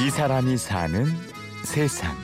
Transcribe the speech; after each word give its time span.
이 0.00 0.10
사람이 0.10 0.56
사는 0.56 1.06
세상. 1.64 2.16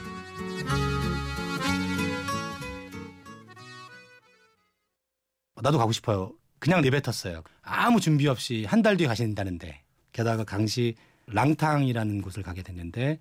나도 5.60 5.78
가고 5.78 5.92
싶어요. 5.92 6.32
그냥 6.58 6.80
내뱉었어요. 6.82 7.42
아무 7.62 8.00
준비 8.00 8.26
없이 8.28 8.64
한 8.66 8.82
달 8.82 8.96
뒤에 8.96 9.06
가신다는데 9.06 9.80
게다가 10.12 10.44
강시 10.44 10.94
랑탕이라는 11.26 12.20
곳을 12.22 12.42
가게 12.42 12.62
됐는데 12.62 13.18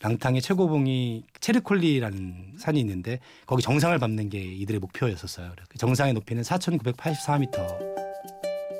랑탕의 0.00 0.40
최고봉이 0.42 1.24
체르콜리라는 1.40 2.54
산이 2.58 2.80
있는데 2.80 3.20
거기 3.46 3.62
정상을 3.62 3.96
밟는 3.98 4.28
게 4.30 4.38
이들의 4.42 4.80
목표였었어요. 4.80 5.52
그 5.68 5.78
정상의 5.78 6.14
높이는 6.14 6.42
4,984m. 6.42 7.94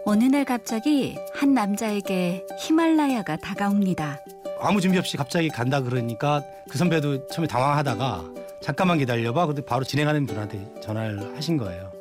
어느 0.07 0.25
날 0.25 0.45
갑자기 0.45 1.17
한 1.35 1.55
남자에게 1.55 2.45
히말라야가 2.61 3.37
다가옵니다. 3.37 4.19
아무 4.67 4.81
준비 4.81 4.99
없이 4.99 5.17
갑자기 5.17 5.49
간다 5.49 5.81
그러니까 5.83 6.43
그 6.71 6.79
선배도 6.79 7.27
처음에 7.29 7.47
당황하다가 7.47 8.25
잠깐만 8.63 8.97
기다려봐. 8.99 9.47
근데 9.47 9.63
바로 9.63 9.85
진행하는 9.85 10.25
분한테 10.25 10.81
전화를 10.81 11.37
하신 11.37 11.59
거예요. 11.59 11.93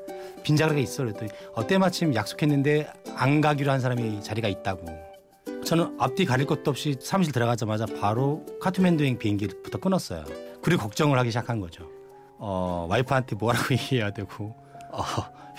빈 0.44 0.56
자리가 0.56 0.80
있어 0.80 1.04
그랬더니 1.04 1.30
어 1.56 1.68
때 1.68 1.78
마침 1.78 2.16
약속했는데 2.16 2.88
안 3.16 3.42
가기로 3.42 3.70
한 3.70 3.82
사람이 3.82 4.24
자리가 4.24 4.48
있다고. 4.48 4.86
저는 5.66 5.96
앞뒤 6.00 6.26
가릴 6.26 6.46
것도 6.46 6.72
없이 6.72 6.96
사무실 7.02 7.34
들어가자마자 7.34 7.86
바로 8.00 8.46
카트맨도행 8.62 9.18
비행기부터 9.18 9.78
끊었어요. 9.80 10.24
그리고 10.62 10.84
걱정을 10.84 11.18
하기 11.20 11.32
시작한 11.32 11.60
거죠. 11.60 11.90
어, 12.38 12.88
와이프한테 12.90 13.36
뭐라고 13.36 13.74
얘기해야 13.76 14.12
되고 14.12 14.56
어, 14.92 15.04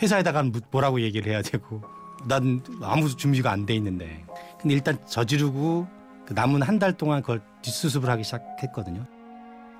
회사에다가 0.00 0.42
뭐라고 0.70 1.00
얘기를 1.02 1.30
해야 1.32 1.42
되고 1.42 1.82
난 2.26 2.62
아무 2.82 3.14
준비가 3.14 3.50
안 3.52 3.66
돼 3.66 3.74
있는데 3.74 4.24
근데 4.60 4.74
일단 4.74 4.98
저지르고 5.06 5.86
그 6.26 6.32
남은 6.32 6.62
한 6.62 6.78
달 6.78 6.92
동안 6.92 7.20
그걸 7.20 7.40
뒷수습을 7.62 8.08
하기 8.10 8.24
시작했거든요. 8.24 9.04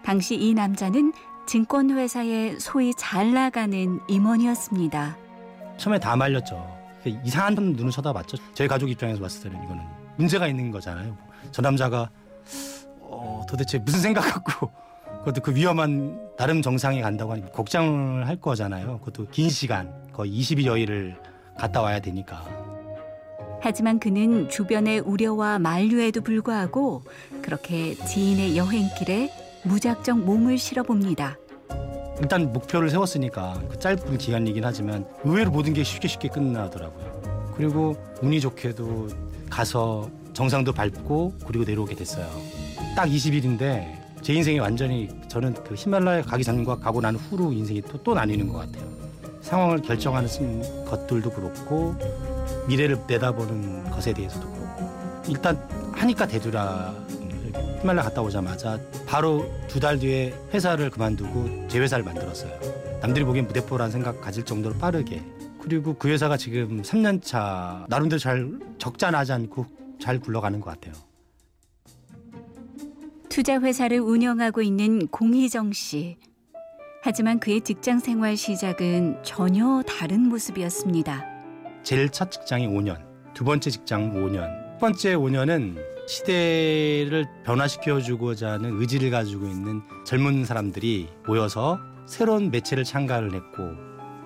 당시 0.05 0.37
이 0.37 0.53
남자는 0.55 1.13
증권회사에 1.47 2.59
소위 2.59 2.93
잘 2.97 3.33
나가는 3.33 4.01
임원이었습니다. 4.09 5.17
처음에 5.77 5.99
다 5.99 6.17
말렸죠. 6.17 6.75
이상한 7.25 7.55
눈을 7.55 7.91
쳐다봤죠. 7.91 8.37
저희 8.55 8.69
가족 8.69 8.91
입장에서 8.91 9.21
봤을 9.21 9.43
때는 9.51 9.65
이거는 9.65 9.83
문제가 10.17 10.47
있는 10.47 10.71
거잖아요. 10.71 11.17
저 11.53 11.61
남자가 11.61 12.09
어, 13.01 13.45
도대체 13.49 13.79
무슨 13.79 14.01
생각 14.01 14.23
갖고 14.23 14.71
그것도 15.19 15.41
그 15.43 15.55
위험한 15.55 16.19
나름 16.37 16.63
정상에 16.63 17.01
간다고 17.03 17.33
하니 17.33 17.51
걱정을 17.53 18.27
할 18.27 18.37
거잖아요. 18.37 18.99
그것도 19.01 19.29
긴 19.31 19.49
시간 19.51 19.93
거의 20.13 20.31
20여일을 20.41 21.17
갔다 21.59 21.81
와야 21.83 22.01
되니까. 22.01 22.43
하지만 23.65 23.99
그는 23.99 24.51
주변의 24.51 25.01
우려와 25.01 25.59
만류에도 25.59 26.21
불구하고 26.21 27.03
그렇게 27.41 27.95
지인의 27.95 28.59
여행길에 28.59 29.33
무작정 29.63 30.27
몸을 30.27 30.59
실어봅니다. 30.59 31.39
일단 32.21 32.53
목표를 32.53 32.91
세웠으니까 32.91 33.63
그 33.71 33.79
짧은 33.79 34.19
기간이긴 34.19 34.67
하지만 34.67 35.07
의외로 35.25 35.51
모든 35.51 35.73
게 35.73 35.83
쉽게 35.83 36.09
쉽게 36.09 36.29
끝나더라고요. 36.29 37.55
그리고 37.57 37.97
운이 38.21 38.39
좋게도 38.43 39.09
가서 39.49 40.11
정상도 40.35 40.71
밟고 40.71 41.33
그리고 41.47 41.65
내려오게 41.65 41.95
됐어요. 41.95 42.29
딱 42.95 43.07
20일인데 43.07 44.05
제 44.21 44.35
인생이 44.35 44.59
완전히 44.59 45.09
저는 45.29 45.55
그 45.65 45.75
히말라야 45.75 46.21
가기 46.23 46.45
전과 46.45 46.81
가고 46.81 47.01
난 47.01 47.17
후로 47.17 47.51
인생이 47.51 47.81
또, 47.81 48.03
또 48.03 48.13
나뉘는 48.13 48.47
것 48.47 48.59
같아요. 48.59 48.93
상황을 49.41 49.81
결정하는 49.81 50.29
것들도 50.85 51.31
그렇고 51.31 51.95
미래를 52.67 52.99
내다보는 53.07 53.91
것에 53.91 54.13
대해서도 54.13 54.51
그렇고 54.51 55.25
일단 55.29 55.57
하니까 55.93 56.27
되더라 56.27 56.95
히말라야 57.83 58.05
갔다 58.05 58.23
오자마자 58.23 58.79
바로 59.07 59.51
두 59.69 59.79
달 59.81 59.99
뒤에 59.99 60.35
회사를 60.53 60.91
그만두고 60.91 61.69
제 61.69 61.79
회사를 61.79 62.05
만들었어요. 62.05 62.53
남들이 63.03 63.25
보기엔 63.25 63.47
무대포라는 63.47 63.93
생각 63.93 64.21
가질 64.21 64.45
정도로 64.45 64.77
빠르게 64.77 65.23
그리고 65.61 65.95
그 65.95 66.09
회사가 66.09 66.37
지금 66.37 66.83
3년 66.83 67.23
차 67.23 67.85
나름대로 67.89 68.19
잘 68.19 68.51
적자나지 68.79 69.33
않고 69.33 69.67
잘 70.01 70.19
굴러가는 70.19 70.61
것 70.61 70.71
같아요. 70.71 70.95
투자 73.29 73.61
회사를 73.61 74.01
운영하고 74.01 74.63
있는 74.63 75.07
공희정 75.09 75.73
씨. 75.73 76.17
하지만 77.03 77.39
그의 77.41 77.61
직장 77.61 77.99
생활 77.99 78.37
시작은 78.37 79.23
전혀 79.23 79.83
다른 79.83 80.21
모습이었습니다. 80.29 81.34
제일 81.85 82.09
첫 82.09 82.31
직장이 82.31 82.67
5년, 82.67 82.99
두 83.35 83.45
번째 83.45 83.71
직장 83.71 84.15
5년, 84.15 84.65
첫 84.75 84.79
번째 84.81 85.15
5년은 85.17 85.79
시대를 86.09 87.27
변화시켜주고자 87.45 88.53
하는 88.53 88.81
의지를 88.81 89.11
가지고 89.11 89.47
있는 89.47 89.83
젊은 90.05 90.45
사람들이 90.45 91.09
모여서 91.27 91.79
새로운 92.07 92.51
매체를 92.51 92.85
창간을 92.85 93.35
했고 93.35 93.71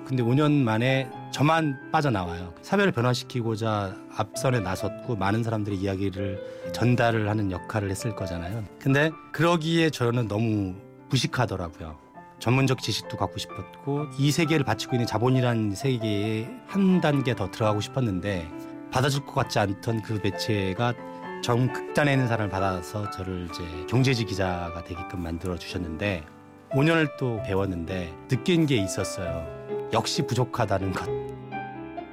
근데 0.06 0.22
5년 0.22 0.52
만에 0.52 1.10
저만 1.32 1.90
빠져나와요. 1.92 2.54
사회를 2.62 2.92
변화시키고자 2.92 3.94
앞선에 4.16 4.60
나섰고 4.60 5.16
많은 5.16 5.42
사람들의 5.42 5.78
이야기를 5.78 6.70
전달을 6.72 7.28
하는 7.28 7.50
역할을 7.50 7.90
했을 7.90 8.16
거잖아요. 8.16 8.64
근데 8.80 9.10
그러기에 9.32 9.90
저는 9.90 10.26
너무 10.26 10.74
무식하더라고요. 11.10 11.98
전문적 12.38 12.80
지식도 12.80 13.16
갖고 13.16 13.38
싶었고 13.38 14.06
이 14.18 14.30
세계를 14.30 14.64
바치고 14.64 14.94
있는 14.94 15.06
자본이라는 15.06 15.74
세계에 15.74 16.48
한 16.66 17.00
단계 17.00 17.34
더 17.34 17.50
들어가고 17.50 17.80
싶었는데 17.80 18.48
받아줄 18.90 19.26
것 19.26 19.34
같지 19.34 19.58
않던 19.58 20.02
그 20.02 20.20
매체가 20.22 20.94
정 21.42 21.72
극단에 21.72 22.12
있는 22.12 22.26
사람을 22.26 22.50
받아서 22.50 23.10
저를 23.10 23.48
이제 23.50 23.62
경제지 23.88 24.24
기자가 24.24 24.82
되게끔 24.84 25.22
만들어 25.22 25.56
주셨는데 25.56 26.24
5년을 26.70 27.16
또 27.18 27.40
배웠는데 27.44 28.14
느낀 28.28 28.66
게 28.66 28.76
있었어요. 28.76 29.46
역시 29.92 30.26
부족하다는 30.26 30.92
것. 30.92 31.08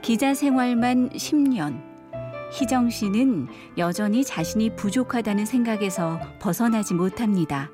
기자 0.02 0.34
생활만 0.34 1.10
10년. 1.10 1.82
희정 2.52 2.90
씨는 2.90 3.48
여전히 3.78 4.24
자신이 4.24 4.76
부족하다는 4.76 5.46
생각에서 5.46 6.20
벗어나지 6.40 6.94
못합니다. 6.94 7.70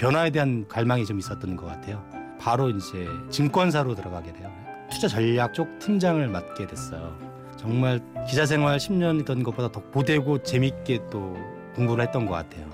변화에 0.00 0.30
대한 0.30 0.66
갈망이 0.66 1.04
좀 1.04 1.18
있었던 1.18 1.56
것 1.56 1.66
같아요. 1.66 2.02
바로 2.40 2.70
이제 2.70 3.06
증권사로 3.28 3.94
들어가게 3.94 4.32
돼요. 4.32 4.50
투자 4.90 5.06
전략 5.06 5.52
쪽 5.52 5.78
팀장을 5.78 6.26
맡게 6.26 6.66
됐어요. 6.66 7.14
정말 7.58 8.00
기자 8.26 8.46
생활 8.46 8.78
10년이던 8.78 9.44
것보다 9.44 9.70
더 9.70 9.82
보대고 9.90 10.42
재밌게 10.42 11.00
또 11.10 11.36
공부를 11.74 12.06
했던 12.06 12.24
것 12.24 12.32
같아요. 12.32 12.66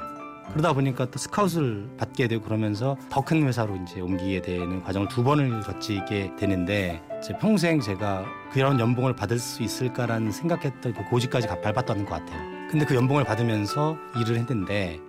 그러다 0.52 0.72
보니까 0.72 1.06
또 1.10 1.18
스카웃을 1.18 1.88
받게 1.98 2.28
되고 2.28 2.44
그러면서 2.44 2.96
더 3.10 3.22
큰 3.22 3.42
회사로 3.42 3.74
이제 3.82 4.00
옮기게 4.00 4.42
되는 4.42 4.80
과정을 4.84 5.08
두 5.08 5.24
번을 5.24 5.62
거치게 5.62 6.36
되는데 6.38 7.02
제 7.20 7.36
평생 7.38 7.80
제가 7.80 8.24
그런 8.52 8.78
연봉을 8.78 9.16
받을 9.16 9.40
수 9.40 9.64
있을까라는 9.64 10.30
생각했던 10.30 10.94
그 10.94 11.04
고지까지 11.10 11.48
밟았던 11.48 12.04
것 12.04 12.10
같아요. 12.20 12.40
근데 12.70 12.86
그 12.86 12.94
연봉을 12.94 13.24
받으면서 13.24 13.96
일을 14.20 14.36
했는데 14.36 15.00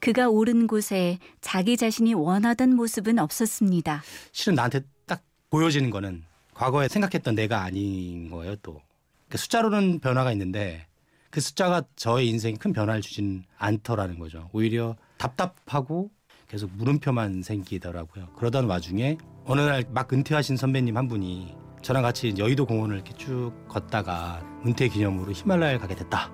그가 0.00 0.28
오른 0.28 0.66
곳에 0.66 1.18
자기 1.40 1.76
자신이 1.76 2.14
원하던 2.14 2.74
모습은 2.74 3.18
없었습니다. 3.18 4.02
실은 4.32 4.54
나한테 4.54 4.80
딱 5.06 5.22
보여지는 5.50 5.90
거는 5.90 6.24
과거에 6.54 6.88
생각했던 6.88 7.34
내가 7.34 7.62
아닌 7.62 8.30
거예요 8.30 8.56
또. 8.56 8.80
그 9.28 9.38
숫자로는 9.38 10.00
변화가 10.00 10.32
있는데 10.32 10.86
그 11.30 11.40
숫자가 11.40 11.82
저의 11.96 12.28
인생에 12.28 12.54
큰 12.54 12.72
변화를 12.72 13.02
주진 13.02 13.44
않더라는 13.58 14.18
거죠. 14.18 14.48
오히려 14.52 14.96
답답하고 15.18 16.10
계속 16.48 16.70
물음표만 16.74 17.42
생기더라고요. 17.42 18.28
그러던 18.36 18.64
와중에 18.66 19.18
어느 19.44 19.60
날 19.60 19.84
막 19.92 20.10
은퇴하신 20.12 20.56
선배님 20.56 20.96
한 20.96 21.06
분이 21.08 21.54
저랑 21.82 22.02
같이 22.02 22.34
여의도 22.38 22.66
공원을 22.66 22.96
이렇게 22.96 23.12
쭉 23.14 23.52
걷다가 23.68 24.42
은퇴 24.66 24.88
기념으로 24.88 25.32
히말라야를 25.32 25.78
가게 25.78 25.94
됐다. 25.94 26.32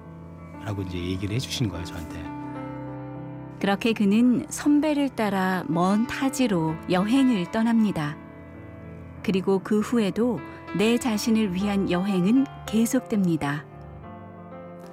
라고 0.64 0.82
이제 0.82 0.96
얘기를 0.96 1.34
해주신 1.34 1.68
거예요, 1.68 1.84
저한테. 1.84 2.33
그렇게 3.64 3.94
그는 3.94 4.44
선배를 4.50 5.08
따라 5.08 5.64
먼 5.68 6.06
타지로 6.06 6.74
여행을 6.90 7.50
떠납니다. 7.50 8.14
그리고 9.22 9.58
그 9.60 9.80
후에도 9.80 10.38
내 10.76 10.98
자신을 10.98 11.54
위한 11.54 11.90
여행은 11.90 12.44
계속됩니다. 12.66 13.64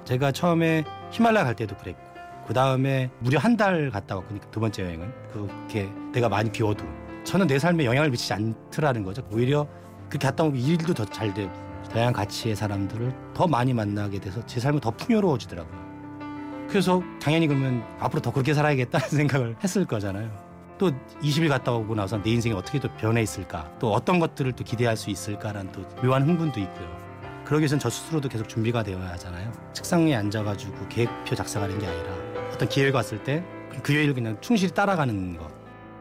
제가 0.06 0.32
처음에 0.32 0.84
히말라야 1.10 1.44
갈 1.44 1.54
때도 1.54 1.76
그랬고 1.76 2.00
그 2.46 2.54
다음에 2.54 3.10
무려 3.18 3.38
한 3.38 3.58
달 3.58 3.90
갔다 3.90 4.16
왔거든요. 4.16 4.40
두 4.50 4.58
번째 4.58 4.84
여행은 4.84 5.12
그렇게 5.34 5.90
내가 6.14 6.30
많이 6.30 6.50
비워도 6.50 6.82
저는 7.24 7.48
내 7.48 7.58
삶에 7.58 7.84
영향을 7.84 8.08
미치지 8.08 8.32
않더라는 8.32 9.04
거죠. 9.04 9.22
오히려 9.30 9.68
그렇게 10.08 10.28
갔다 10.28 10.44
오면 10.44 10.58
일도 10.58 10.94
더 10.94 11.04
잘 11.04 11.34
되고 11.34 11.52
다양한 11.92 12.14
가치의 12.14 12.56
사람들을 12.56 13.12
더 13.34 13.46
많이 13.46 13.74
만나게 13.74 14.18
돼서 14.18 14.40
제 14.46 14.60
삶은 14.60 14.80
더 14.80 14.90
풍요로워지더라고요. 14.92 15.81
그래서 16.72 17.02
당연히 17.20 17.46
그러면 17.46 17.84
앞으로 18.00 18.22
더 18.22 18.32
그렇게 18.32 18.54
살아야겠다는 18.54 19.06
생각을 19.10 19.56
했을 19.62 19.84
거잖아요. 19.84 20.30
또 20.78 20.90
20일 21.22 21.50
갔다 21.50 21.70
오고 21.72 21.94
나서 21.94 22.20
내 22.22 22.30
인생이 22.30 22.54
어떻게 22.54 22.80
또 22.80 22.88
변해 22.96 23.20
있을까 23.20 23.70
또 23.78 23.92
어떤 23.92 24.18
것들을 24.18 24.52
또 24.52 24.64
기대할 24.64 24.96
수 24.96 25.10
있을까라는 25.10 25.70
또 25.70 25.82
묘한 26.02 26.26
흥분도 26.26 26.58
있고요. 26.60 26.88
그러기 27.44 27.60
위해서는 27.60 27.78
저 27.78 27.90
스스로도 27.90 28.30
계속 28.30 28.48
준비가 28.48 28.82
되어야 28.82 29.06
하잖아요. 29.10 29.52
책상에 29.74 30.16
앉아가지고 30.16 30.88
계획표 30.88 31.34
작성하는 31.36 31.78
게 31.78 31.86
아니라 31.86 32.14
어떤 32.50 32.66
기회가 32.70 32.98
왔을 32.98 33.22
때그 33.22 33.82
기회를 33.82 34.14
그냥 34.14 34.38
충실히 34.40 34.72
따라가는 34.72 35.36
것. 35.36 35.52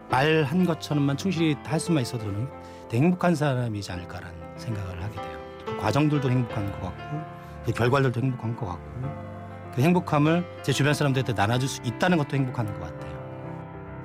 말 0.09 0.43
한 0.45 0.65
것처럼만 0.65 1.17
충실히 1.17 1.57
할 1.65 1.81
수만 1.81 2.01
있어도 2.03 2.23
저는 2.23 2.47
되게 2.89 3.03
행복한 3.03 3.35
사람이지 3.35 3.91
않을까라는 3.91 4.35
생각을 4.55 5.03
하게 5.03 5.15
돼요. 5.15 5.37
그 5.65 5.77
과정들도 5.77 6.29
행복한 6.31 6.71
것 6.71 6.81
같고 6.81 7.21
그 7.65 7.71
결과들도 7.73 8.21
행복한 8.21 8.55
것 8.55 8.65
같고 8.67 9.30
그 9.75 9.81
행복함을 9.81 10.45
제 10.63 10.71
주변 10.71 10.93
사람들한테 10.93 11.33
나눠줄 11.33 11.69
수 11.69 11.81
있다는 11.83 12.17
것도 12.17 12.35
행복한 12.35 12.65
것 12.65 12.79
같아요. 12.79 13.11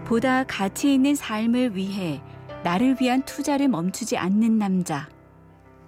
보다 0.05 0.45
가치 0.45 0.95
있는 0.95 1.15
삶을 1.15 1.75
위해 1.77 2.21
나를 2.63 2.97
위한 3.01 3.23
투자를 3.25 3.69
멈추지 3.69 4.17
않는 4.17 4.59
남자 4.59 5.09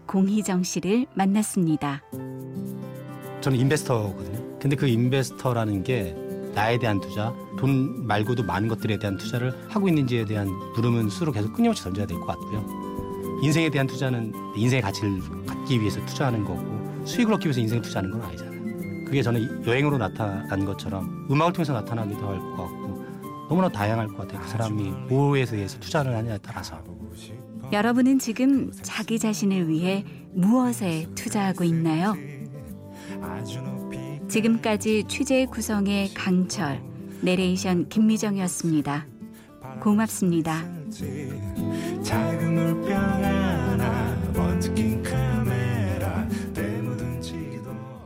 공희정 0.07 0.63
씨를 0.63 1.07
만났습니다. 1.15 2.03
저는 3.41 3.59
인베스터거든요. 3.59 4.59
근데 4.59 4.75
그 4.75 4.89
인베스터라는 4.89 5.85
게 5.85 6.17
나에 6.55 6.79
대한 6.79 7.01
투자, 7.01 7.33
돈 7.57 8.07
말고도 8.07 8.43
많은 8.43 8.69
것들에 8.69 8.99
대한 8.99 9.17
투자를 9.17 9.55
하고 9.69 9.87
있는지에 9.87 10.25
대한 10.25 10.49
물음은 10.75 11.09
스스로 11.11 11.31
계속 11.31 11.53
끊임없이 11.53 11.85
던져야 11.85 12.07
될 12.07 12.19
것 12.19 12.27
같고요. 12.27 12.67
인생에 13.43 13.71
대한 13.71 13.87
투자는 13.87 14.33
인생의 14.57 14.83
가치를 14.83 15.21
갖기 15.47 15.79
위해서 15.81 16.05
투자하는 16.07 16.45
거고 16.45 17.05
수익을 17.07 17.35
얻기 17.35 17.47
위해서 17.47 17.61
인생을 17.61 17.83
투자하는 17.83 18.11
건 18.11 18.23
아니잖아요. 18.23 18.48
그게 19.09 19.23
저는 19.23 19.67
여행으로 19.67 19.97
나타난 19.97 20.65
것처럼 20.67 21.27
음악을 21.31 21.55
통해서 21.55 21.73
나타나기도 21.73 22.29
할 22.29 22.39
것 22.39 22.57
같고 22.57 23.05
너무나 23.49 23.69
다양할 23.71 24.07
것 24.09 24.19
같아요. 24.19 24.43
그 24.43 24.49
사람이 24.49 24.91
뭐에 25.09 25.47
의해서 25.51 25.81
투자를 25.81 26.15
하냐에 26.15 26.39
따라서. 26.43 26.79
여러분은 27.73 28.19
지금 28.19 28.71
자기 28.83 29.19
자신을 29.19 29.69
위해 29.69 30.05
무엇에 30.35 31.07
투자하고 31.15 31.65
있나요? 31.65 32.15
지금까지 34.29 35.05
취재 35.09 35.47
구성의 35.47 36.13
강철, 36.13 36.83
내레이션 37.23 37.89
김미정이었습니다. 37.89 39.07
고맙습니다. 39.81 40.65
작은 42.03 42.55
물병 42.55 42.95
안 42.99 43.81